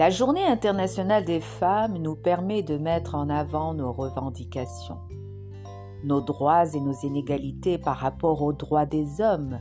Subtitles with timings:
[0.00, 4.96] La Journée internationale des femmes nous permet de mettre en avant nos revendications,
[6.04, 9.58] nos droits et nos inégalités par rapport aux droits des hommes,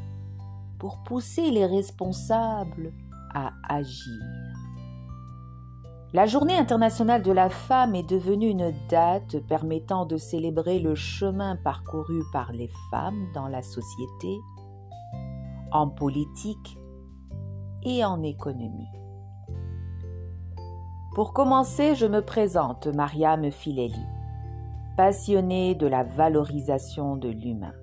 [0.80, 2.94] pour pousser les responsables
[3.36, 4.24] à agir.
[6.14, 11.58] La Journée internationale de la femme est devenue une date permettant de célébrer le chemin
[11.58, 14.40] parcouru par les femmes dans la société,
[15.74, 16.78] en politique
[17.84, 18.99] et en économie.
[21.16, 24.06] Pour commencer, je me présente Mariam Fileli,
[24.96, 27.74] passionnée de la valorisation de l'humain.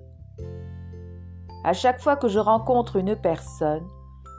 [1.65, 3.85] À chaque fois que je rencontre une personne,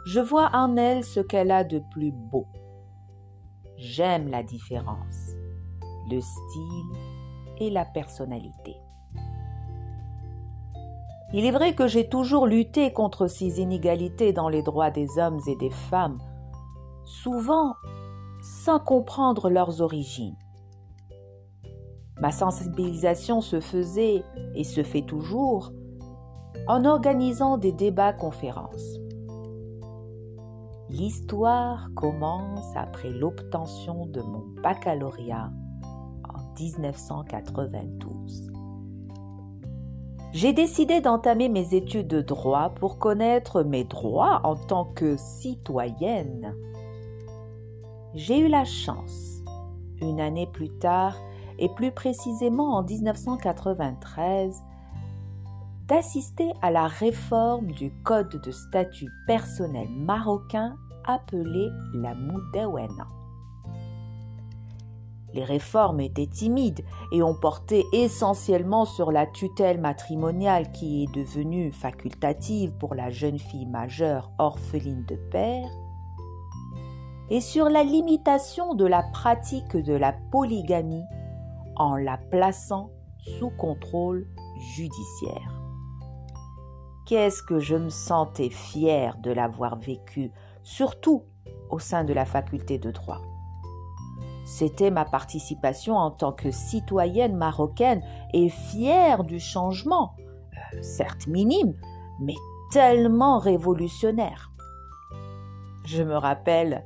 [0.07, 2.47] je vois en elle ce qu'elle a de plus beau
[3.77, 5.35] J'aime la différence,
[6.11, 6.99] le style
[7.59, 8.75] et la personnalité.
[11.35, 15.41] Il est vrai que j'ai toujours lutté contre ces inégalités dans les droits des hommes
[15.47, 16.19] et des femmes,
[17.05, 17.75] souvent
[18.43, 20.37] sans comprendre leurs origines.
[22.21, 25.73] Ma sensibilisation se faisait et se fait toujours
[26.67, 28.99] en organisant des débats conférences.
[30.91, 35.51] L'histoire commence après l'obtention de mon baccalauréat
[36.25, 38.51] en 1992.
[40.33, 46.55] J'ai décidé d'entamer mes études de droit pour connaître mes droits en tant que citoyenne.
[48.15, 49.43] J'ai eu la chance,
[50.01, 51.15] une année plus tard,
[51.59, 54.63] et plus précisément en 1993,
[55.87, 63.09] d'assister à la réforme du code de statut personnel marocain appelé la Moudawena.
[65.35, 71.73] Les réformes étaient timides et ont porté essentiellement sur la tutelle matrimoniale qui est devenue
[71.73, 75.69] facultative pour la jeune fille majeure orpheline de père
[77.31, 81.05] et sur la limitation de la pratique de la polygamie
[81.77, 82.91] en la plaçant
[83.39, 84.27] sous contrôle
[84.77, 85.59] judiciaire
[87.09, 90.31] qu'est-ce que je me sentais fière de l'avoir vécu,
[90.63, 91.25] surtout
[91.71, 93.23] au sein de la faculté de droit.
[94.45, 98.03] C'était ma participation en tant que citoyenne marocaine
[98.35, 101.75] et fière du changement, euh, certes minime,
[102.21, 102.37] mais
[102.73, 104.53] tellement révolutionnaire.
[105.87, 106.85] Je me rappelle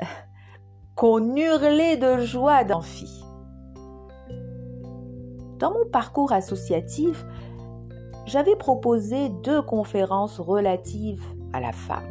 [0.94, 3.24] qu'on hurlait de joie d'amphi.
[5.58, 7.24] Dans mon parcours associatif,
[8.26, 12.08] j'avais proposé deux conférences relatives à la femme.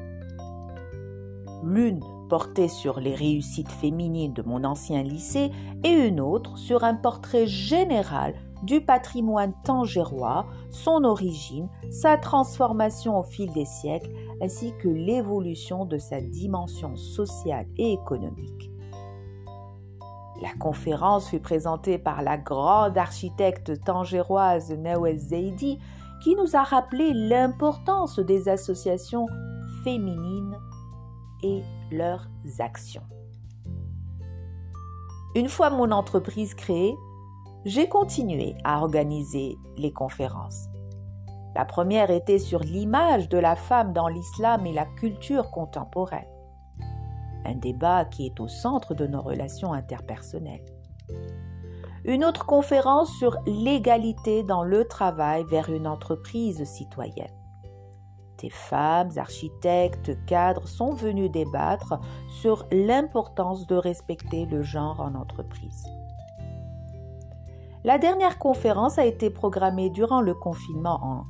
[1.63, 1.99] L'une
[2.29, 5.51] portait sur les réussites féminines de mon ancien lycée
[5.83, 8.33] et une autre sur un portrait général
[8.63, 14.09] du patrimoine tangérois, son origine, sa transformation au fil des siècles,
[14.41, 18.71] ainsi que l'évolution de sa dimension sociale et économique.
[20.41, 25.79] La conférence fut présentée par la grande architecte tangéroise Nawaz Zaidi
[26.21, 29.27] qui nous a rappelé l'importance des associations
[29.83, 30.57] féminines
[31.43, 31.61] et
[31.91, 32.27] leurs
[32.59, 33.03] actions.
[35.35, 36.95] Une fois mon entreprise créée,
[37.65, 40.67] j'ai continué à organiser les conférences.
[41.55, 46.27] La première était sur l'image de la femme dans l'islam et la culture contemporaine.
[47.45, 50.65] Un débat qui est au centre de nos relations interpersonnelles
[52.05, 57.31] une autre conférence sur l'égalité dans le travail vers une entreprise citoyenne.
[58.39, 61.99] Des femmes, architectes, cadres sont venus débattre
[62.41, 65.85] sur l'importance de respecter le genre en entreprise.
[67.85, 71.23] La dernière conférence a été programmée durant le confinement en,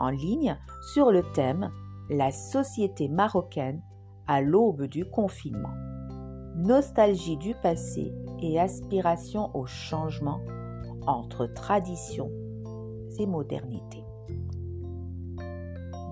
[0.00, 0.58] en ligne
[0.92, 1.70] sur le thème
[2.08, 3.82] La société marocaine
[4.26, 5.74] à l'aube du confinement.
[6.56, 8.12] Nostalgie du passé
[8.42, 10.40] et aspiration au changement
[11.06, 12.30] entre tradition
[13.18, 14.04] et modernité.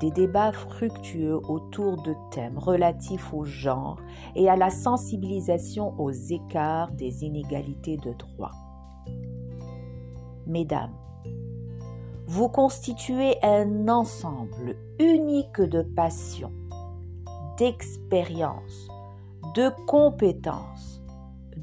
[0.00, 4.00] Des débats fructueux autour de thèmes relatifs au genre
[4.36, 8.52] et à la sensibilisation aux écarts des inégalités de droit.
[10.46, 10.94] Mesdames,
[12.28, 16.52] vous constituez un ensemble unique de passions,
[17.56, 18.88] d'expériences,
[19.54, 21.00] de compétences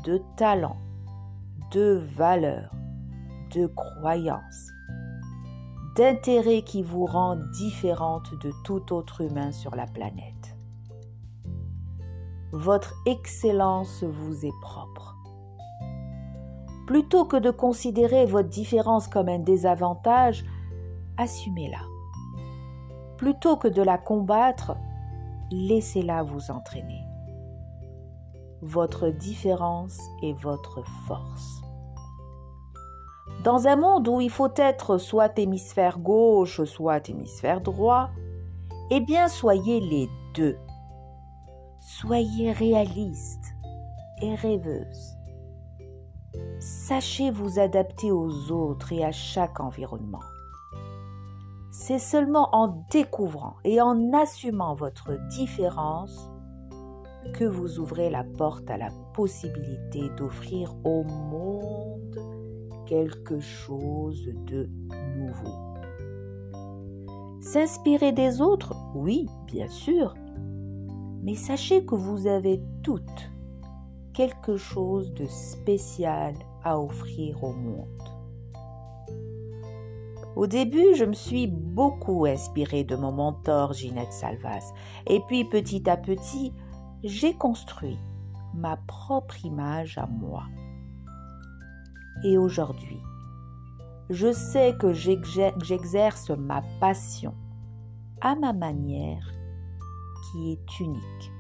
[0.04, 0.78] de talent,
[1.72, 2.72] de valeurs,
[3.54, 4.72] de croyances,
[5.96, 10.58] d'intérêts qui vous rendent différente de tout autre humain sur la planète.
[12.52, 15.16] Votre excellence vous est propre.
[16.88, 20.46] Plutôt que de considérer votre différence comme un désavantage,
[21.18, 21.82] assumez-la.
[23.18, 24.76] Plutôt que de la combattre,
[25.52, 27.06] laissez-la vous entraîner
[28.66, 31.62] votre différence est votre force.
[33.44, 38.10] Dans un monde où il faut être soit hémisphère gauche, soit hémisphère droit,
[38.90, 40.58] eh bien soyez les deux.
[41.80, 43.54] Soyez réaliste
[44.22, 45.16] et rêveuse.
[46.60, 50.24] Sachez vous adapter aux autres et à chaque environnement.
[51.78, 56.32] C'est seulement en découvrant et en assumant votre différence
[57.34, 62.18] que vous ouvrez la porte à la possibilité d'offrir au monde
[62.86, 64.70] quelque chose de
[65.18, 65.52] nouveau.
[67.42, 70.16] S'inspirer des autres, oui, bien sûr,
[71.24, 73.32] mais sachez que vous avez toutes
[74.14, 77.95] quelque chose de spécial à offrir au monde.
[80.36, 84.74] Au début, je me suis beaucoup inspirée de mon mentor Ginette Salvas,
[85.08, 86.54] et puis petit à petit,
[87.04, 87.98] j'ai construit
[88.54, 90.44] ma propre image à moi.
[92.26, 93.00] Et aujourd'hui,
[94.10, 97.34] je sais que j'exerce ma passion
[98.22, 99.32] à ma manière
[100.32, 101.32] qui est unique.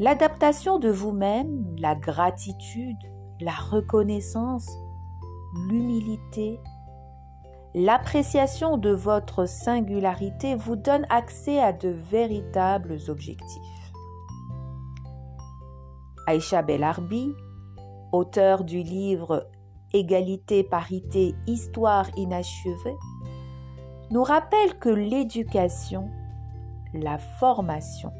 [0.00, 2.96] L'adaptation de vous-même, la gratitude,
[3.40, 4.70] la reconnaissance,
[5.54, 6.60] l'humilité,
[7.74, 13.92] l'appréciation de votre singularité vous donne accès à de véritables objectifs.
[16.26, 17.32] Aïcha Belarbi,
[18.12, 19.48] auteur du livre
[19.92, 22.96] Égalité, parité, histoire inachevée,
[24.12, 26.08] nous rappelle que l'éducation,
[26.94, 28.12] la formation,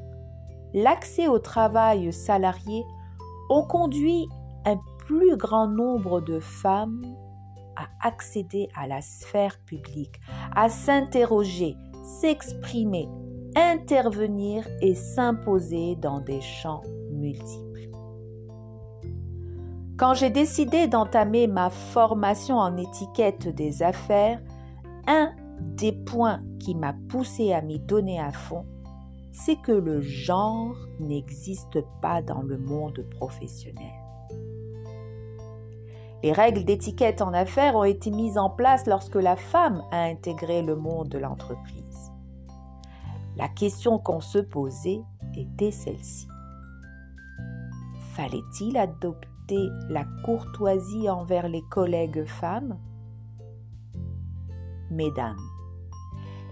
[0.75, 2.85] l'accès au travail salarié
[3.51, 4.29] ont conduit
[4.65, 4.81] un
[5.11, 7.03] plus grand nombre de femmes
[7.75, 10.21] à accéder à la sphère publique,
[10.55, 13.09] à s'interroger, s'exprimer,
[13.57, 17.89] intervenir et s'imposer dans des champs multiples.
[19.99, 24.41] Quand j'ai décidé d'entamer ma formation en étiquette des affaires,
[25.09, 28.65] un des points qui m'a poussé à m'y donner à fond,
[29.33, 34.00] c'est que le genre n'existe pas dans le monde professionnel.
[36.23, 40.63] Les règles d'étiquette en affaires ont été mises en place lorsque la femme a intégré
[40.63, 42.13] le monde de l'entreprise.
[43.37, 45.01] La question qu'on se posait
[45.35, 46.29] était celle-ci.
[48.13, 52.79] Fallait-il adopter la courtoisie envers les collègues femmes?
[54.91, 55.41] Mesdames,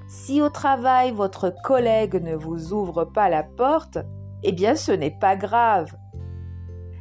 [0.08, 3.98] si au travail votre collègue ne vous ouvre pas la porte,
[4.42, 5.94] eh bien ce n'est pas grave.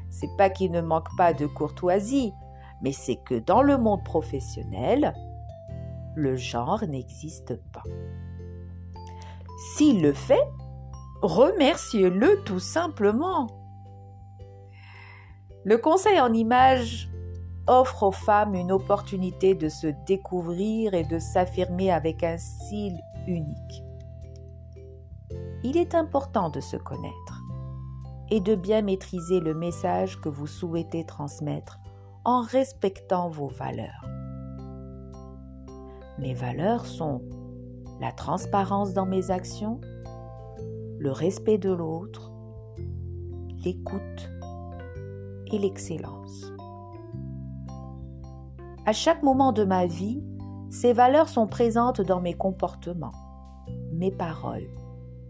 [0.10, 2.34] C'est pas qu'il ne manque pas de courtoisie,
[2.82, 5.14] mais c'est que dans le monde professionnel,
[6.16, 7.84] le genre n'existe pas.
[9.76, 10.48] S'il le fait,
[11.22, 13.48] remerciez-le tout simplement.
[15.64, 17.10] Le conseil en images
[17.68, 22.98] offre aux femmes une opportunité de se découvrir et de s'affirmer avec un style
[23.28, 23.84] unique.
[25.64, 27.44] Il est important de se connaître
[28.30, 31.80] et de bien maîtriser le message que vous souhaitez transmettre
[32.28, 34.06] en respectant vos valeurs.
[36.20, 37.22] Mes valeurs sont
[38.02, 39.80] la transparence dans mes actions,
[41.00, 42.34] le respect de l'autre,
[43.64, 44.30] l'écoute
[45.54, 46.52] et l'excellence.
[48.86, 50.22] À chaque moment de ma vie,
[50.70, 53.16] ces valeurs sont présentes dans mes comportements,
[53.94, 54.68] mes paroles,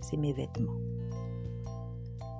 [0.01, 0.81] c'est mes vêtements.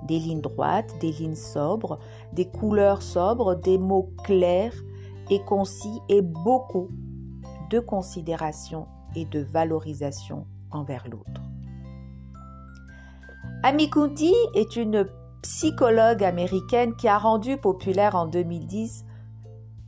[0.04, 1.98] Des lignes droites, des lignes sobres,
[2.32, 4.74] des couleurs sobres, des mots clairs
[5.30, 6.88] et concis et beaucoup
[7.70, 11.42] de considération et de valorisation envers l'autre.
[13.62, 13.90] Amy
[14.54, 15.08] est une
[15.42, 19.04] psychologue américaine qui a rendu populaire en 2010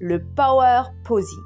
[0.00, 1.38] le power posing.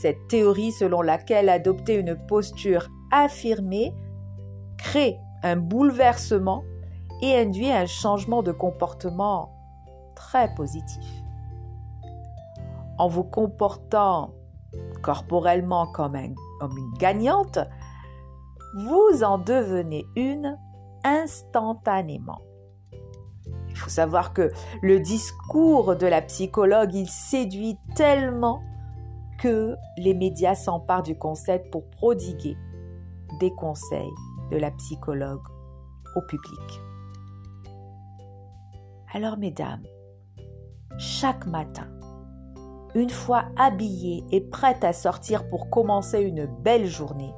[0.00, 3.92] Cette théorie selon laquelle adopter une posture affirmée
[4.76, 6.64] crée un bouleversement
[7.20, 9.52] et induit un changement de comportement
[10.14, 11.06] très positif.
[12.98, 14.32] En vous comportant
[15.02, 17.58] corporellement comme, une gagnante,
[18.76, 20.58] vous en devenez une
[21.04, 22.40] instantanément.
[23.68, 24.50] Il faut savoir que
[24.82, 28.60] le discours de la psychologue, il séduit tellement
[29.38, 32.56] que les médias s'emparent du concept pour prodiguer
[33.38, 34.10] des conseils
[34.50, 35.46] de la psychologue
[36.16, 36.80] au public.
[39.14, 39.84] Alors mesdames,
[40.98, 41.88] chaque matin,
[42.94, 47.32] une fois habillée et prête à sortir pour commencer une belle journée,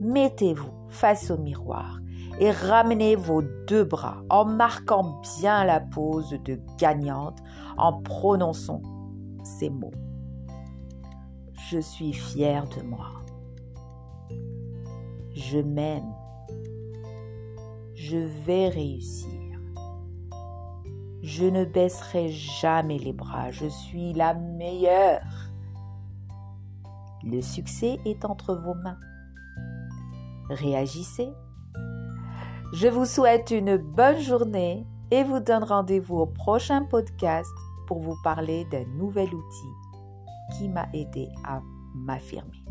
[0.00, 1.98] mettez-vous face au miroir
[2.40, 7.38] et ramenez vos deux bras en marquant bien la pose de gagnante
[7.76, 8.80] en prononçant
[9.44, 9.92] ces mots.
[11.70, 13.10] Je suis fière de moi.
[15.34, 16.12] Je m'aime.
[17.94, 19.43] Je vais réussir.
[21.24, 23.50] Je ne baisserai jamais les bras.
[23.50, 25.22] Je suis la meilleure.
[27.22, 28.98] Le succès est entre vos mains.
[30.50, 31.30] Réagissez.
[32.74, 37.50] Je vous souhaite une bonne journée et vous donne rendez-vous au prochain podcast
[37.86, 41.62] pour vous parler d'un nouvel outil qui m'a aidé à
[41.94, 42.62] m'affirmer.